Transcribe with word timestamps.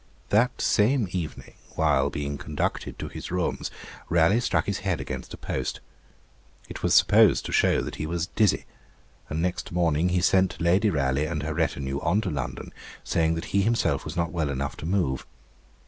That 0.29 0.61
same 0.61 1.07
evening, 1.11 1.53
while 1.75 2.09
being 2.09 2.39
conducted 2.39 2.97
to 2.97 3.07
his 3.07 3.29
rooms, 3.29 3.69
Raleigh 4.09 4.39
struck 4.39 4.65
his 4.65 4.79
head 4.79 4.99
against 4.99 5.31
a 5.35 5.37
post. 5.37 5.79
It 6.67 6.81
was 6.81 6.95
supposed 6.95 7.45
to 7.45 7.51
show 7.51 7.81
that 7.83 7.97
he 7.97 8.07
was 8.07 8.25
dizzy; 8.25 8.65
and 9.29 9.43
next 9.43 9.71
morning 9.71 10.09
he 10.09 10.21
sent 10.21 10.59
Lady 10.59 10.89
Raleigh 10.89 11.27
and 11.27 11.43
her 11.43 11.53
retinue 11.53 11.99
on 11.99 12.19
to 12.21 12.31
London, 12.31 12.73
saying 13.03 13.35
that 13.35 13.45
he 13.53 13.61
himself 13.61 14.03
was 14.03 14.15
not 14.17 14.31
well 14.31 14.49
enough 14.49 14.75
to 14.77 14.87
move. 14.87 15.27